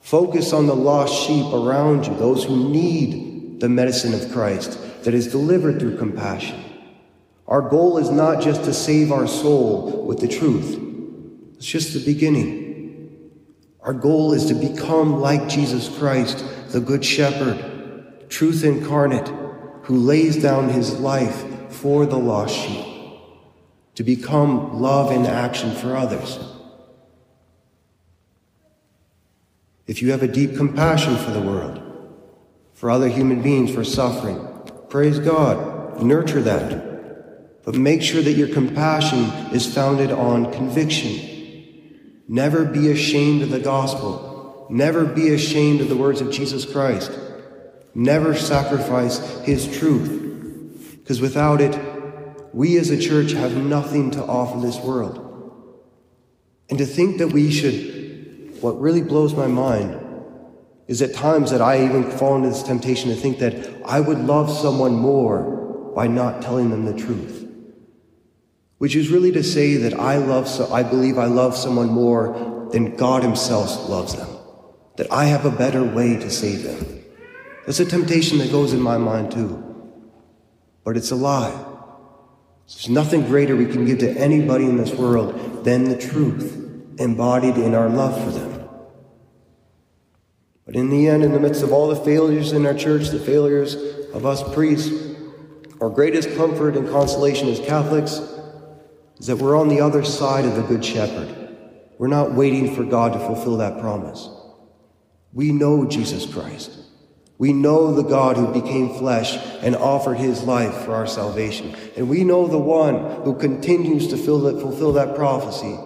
Focus 0.00 0.52
on 0.52 0.66
the 0.66 0.74
lost 0.74 1.26
sheep 1.26 1.46
around 1.52 2.06
you, 2.06 2.14
those 2.16 2.44
who 2.44 2.70
need 2.70 3.60
the 3.60 3.68
medicine 3.68 4.14
of 4.14 4.32
Christ 4.32 4.78
that 5.04 5.14
is 5.14 5.28
delivered 5.28 5.78
through 5.78 5.98
compassion. 5.98 6.64
Our 7.50 7.62
goal 7.62 7.98
is 7.98 8.10
not 8.10 8.40
just 8.40 8.62
to 8.64 8.72
save 8.72 9.10
our 9.10 9.26
soul 9.26 10.06
with 10.06 10.20
the 10.20 10.28
truth, 10.28 10.80
it's 11.56 11.66
just 11.66 11.92
the 11.92 12.04
beginning. 12.04 13.32
Our 13.82 13.92
goal 13.92 14.32
is 14.34 14.46
to 14.46 14.54
become 14.54 15.20
like 15.20 15.48
Jesus 15.48 15.88
Christ, 15.98 16.44
the 16.68 16.80
Good 16.80 17.04
Shepherd, 17.04 18.28
truth 18.30 18.62
incarnate, 18.62 19.28
who 19.82 19.96
lays 19.96 20.40
down 20.40 20.68
his 20.68 21.00
life 21.00 21.44
for 21.72 22.06
the 22.06 22.18
lost 22.18 22.54
sheep, 22.54 22.86
to 23.96 24.04
become 24.04 24.80
love 24.80 25.10
in 25.10 25.26
action 25.26 25.74
for 25.74 25.96
others. 25.96 26.38
If 29.88 30.02
you 30.02 30.12
have 30.12 30.22
a 30.22 30.28
deep 30.28 30.56
compassion 30.56 31.16
for 31.16 31.32
the 31.32 31.42
world, 31.42 31.82
for 32.74 32.90
other 32.90 33.08
human 33.08 33.42
beings, 33.42 33.74
for 33.74 33.82
suffering, 33.82 34.46
praise 34.88 35.18
God, 35.18 36.00
nurture 36.00 36.42
that. 36.42 36.89
But 37.70 37.78
make 37.78 38.02
sure 38.02 38.20
that 38.20 38.32
your 38.32 38.48
compassion 38.48 39.26
is 39.54 39.72
founded 39.72 40.10
on 40.10 40.52
conviction 40.52 41.30
Never 42.26 42.64
be 42.64 42.90
ashamed 42.90 43.42
of 43.42 43.50
the 43.50 43.60
gospel. 43.60 44.66
Never 44.70 45.04
be 45.04 45.34
ashamed 45.34 45.80
of 45.80 45.88
the 45.88 45.96
words 45.96 46.20
of 46.20 46.32
Jesus 46.32 46.64
Christ. 46.64 47.10
Never 47.94 48.34
sacrifice 48.34 49.18
his 49.40 49.78
truth. 49.78 50.98
Because 50.98 51.20
without 51.20 51.60
it, 51.60 51.76
we 52.52 52.76
as 52.76 52.90
a 52.90 53.00
church 53.00 53.32
have 53.32 53.56
nothing 53.56 54.10
to 54.12 54.24
offer 54.24 54.60
this 54.60 54.78
world. 54.78 55.84
And 56.68 56.78
to 56.78 56.86
think 56.86 57.18
that 57.18 57.28
we 57.28 57.52
should, 57.52 58.62
what 58.62 58.80
really 58.80 59.02
blows 59.02 59.34
my 59.34 59.48
mind 59.48 59.96
is 60.88 61.02
at 61.02 61.14
times 61.14 61.52
that 61.52 61.60
I 61.60 61.84
even 61.84 62.10
fall 62.12 62.36
into 62.36 62.48
this 62.48 62.64
temptation 62.64 63.10
to 63.10 63.16
think 63.16 63.38
that 63.38 63.82
I 63.84 64.00
would 64.00 64.18
love 64.18 64.50
someone 64.50 64.94
more 64.94 65.92
by 65.96 66.06
not 66.06 66.42
telling 66.42 66.70
them 66.70 66.84
the 66.84 66.94
truth. 66.94 67.39
Which 68.80 68.96
is 68.96 69.10
really 69.10 69.30
to 69.32 69.42
say 69.42 69.76
that 69.76 69.92
I 69.92 70.16
love, 70.16 70.48
so 70.48 70.72
I 70.72 70.82
believe 70.82 71.18
I 71.18 71.26
love 71.26 71.54
someone 71.54 71.90
more 71.90 72.68
than 72.72 72.96
God 72.96 73.22
Himself 73.22 73.90
loves 73.90 74.16
them. 74.16 74.26
That 74.96 75.12
I 75.12 75.26
have 75.26 75.44
a 75.44 75.50
better 75.50 75.84
way 75.84 76.16
to 76.16 76.30
save 76.30 76.62
them. 76.62 77.04
That's 77.66 77.80
a 77.80 77.84
temptation 77.84 78.38
that 78.38 78.50
goes 78.50 78.72
in 78.72 78.80
my 78.80 78.96
mind 78.96 79.32
too. 79.32 79.62
But 80.82 80.96
it's 80.96 81.10
a 81.10 81.14
lie. 81.14 81.50
There's 82.68 82.88
nothing 82.88 83.26
greater 83.26 83.54
we 83.54 83.66
can 83.66 83.84
give 83.84 83.98
to 83.98 84.18
anybody 84.18 84.64
in 84.64 84.78
this 84.78 84.94
world 84.94 85.62
than 85.62 85.84
the 85.84 85.98
truth 85.98 86.96
embodied 86.98 87.58
in 87.58 87.74
our 87.74 87.90
love 87.90 88.18
for 88.24 88.30
them. 88.30 88.66
But 90.64 90.74
in 90.74 90.88
the 90.88 91.06
end, 91.06 91.22
in 91.22 91.32
the 91.32 91.40
midst 91.40 91.62
of 91.62 91.70
all 91.70 91.88
the 91.88 91.96
failures 91.96 92.52
in 92.52 92.64
our 92.64 92.72
church, 92.72 93.08
the 93.08 93.18
failures 93.18 93.74
of 94.14 94.24
us 94.24 94.42
priests, 94.54 95.14
our 95.82 95.90
greatest 95.90 96.34
comfort 96.34 96.78
and 96.78 96.88
consolation 96.88 97.46
as 97.50 97.60
Catholics 97.60 98.22
is 99.20 99.26
that 99.26 99.36
we're 99.36 99.56
on 99.56 99.68
the 99.68 99.82
other 99.82 100.02
side 100.02 100.46
of 100.46 100.56
the 100.56 100.62
Good 100.62 100.82
Shepherd. 100.82 101.36
We're 101.98 102.08
not 102.08 102.32
waiting 102.32 102.74
for 102.74 102.84
God 102.84 103.12
to 103.12 103.18
fulfill 103.18 103.58
that 103.58 103.78
promise. 103.78 104.28
We 105.34 105.52
know 105.52 105.84
Jesus 105.84 106.24
Christ. 106.24 106.70
We 107.36 107.52
know 107.52 107.94
the 107.94 108.02
God 108.02 108.38
who 108.38 108.50
became 108.52 108.94
flesh 108.94 109.36
and 109.62 109.76
offered 109.76 110.16
his 110.16 110.42
life 110.44 110.74
for 110.84 110.94
our 110.94 111.06
salvation. 111.06 111.76
And 111.96 112.08
we 112.08 112.24
know 112.24 112.46
the 112.46 112.58
one 112.58 113.22
who 113.22 113.34
continues 113.34 114.08
to 114.08 114.16
fulfill 114.16 114.92
that 114.94 115.14
prophecy 115.14 115.78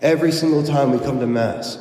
every 0.00 0.32
single 0.32 0.64
time 0.64 0.90
we 0.90 0.98
come 0.98 1.20
to 1.20 1.26
Mass. 1.26 1.76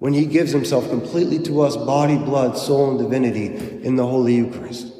When 0.00 0.12
he 0.12 0.26
gives 0.26 0.50
himself 0.50 0.88
completely 0.88 1.38
to 1.44 1.60
us, 1.60 1.76
body, 1.76 2.16
blood, 2.16 2.58
soul, 2.58 2.90
and 2.90 2.98
divinity 2.98 3.84
in 3.84 3.94
the 3.94 4.06
Holy 4.06 4.34
Eucharist. 4.34 4.92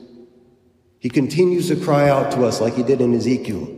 He 1.00 1.08
continues 1.08 1.68
to 1.68 1.76
cry 1.76 2.08
out 2.08 2.32
to 2.32 2.44
us 2.44 2.60
like 2.60 2.74
he 2.74 2.82
did 2.84 3.00
in 3.00 3.14
Ezekiel 3.14 3.77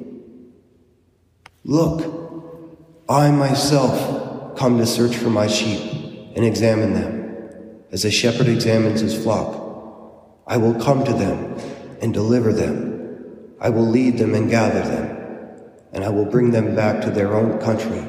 Look, 1.65 3.05
I 3.09 3.31
myself 3.31 4.57
come 4.57 4.79
to 4.79 4.87
search 4.87 5.17
for 5.17 5.31
my 5.31 5.47
sheep 5.47 5.93
and 6.35 6.45
examine 6.45 6.95
them 6.95 7.21
as 7.93 8.05
a 8.05 8.11
shepherd 8.11 8.49
examines 8.49 9.01
his 9.01 9.21
flock. 9.21 9.57
I 10.47 10.57
will 10.57 10.75
come 10.81 11.05
to 11.05 11.13
them 11.13 11.59
and 12.01 12.15
deliver 12.15 12.53
them. 12.53 13.57
I 13.61 13.69
will 13.69 13.87
lead 13.87 14.17
them 14.17 14.35
and 14.35 14.49
gather 14.49 14.81
them, 14.81 15.61
and 15.93 16.03
I 16.03 16.09
will 16.09 16.25
bring 16.25 16.51
them 16.51 16.75
back 16.75 17.03
to 17.03 17.11
their 17.11 17.35
own 17.35 17.61
country, 17.61 18.03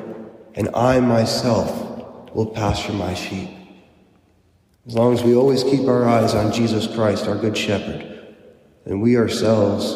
and 0.56 0.70
I 0.74 1.00
myself 1.02 2.34
will 2.34 2.48
pasture 2.48 2.94
my 2.94 3.14
sheep. 3.14 3.50
As 4.88 4.96
long 4.96 5.14
as 5.14 5.24
we 5.24 5.36
always 5.36 5.64
keep 5.64 5.88
our 5.88 6.08
eyes 6.08 6.34
on 6.34 6.54
Jesus 6.54 6.88
Christ, 6.88 7.28
our 7.28 7.36
good 7.36 7.58
shepherd, 7.58 8.36
then 8.86 9.02
we 9.02 9.18
ourselves 9.18 9.94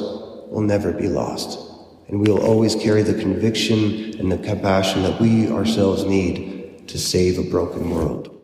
will 0.51 0.61
never 0.61 0.91
be 0.91 1.07
lost. 1.07 1.64
And 2.07 2.19
we 2.19 2.31
will 2.31 2.43
always 2.43 2.75
carry 2.75 3.03
the 3.03 3.19
conviction 3.19 4.19
and 4.19 4.31
the 4.31 4.37
compassion 4.37 5.03
that 5.03 5.19
we 5.19 5.49
ourselves 5.49 6.03
need 6.03 6.87
to 6.87 6.99
save 6.99 7.39
a 7.39 7.43
broken 7.43 7.89
world. 7.89 8.34